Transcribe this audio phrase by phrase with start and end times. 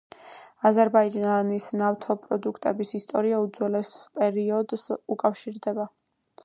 [0.69, 5.89] აზერბაიჯანის ნავთობპროდუქტების ისტორია უძველეს პერიოდს უკავშირდება.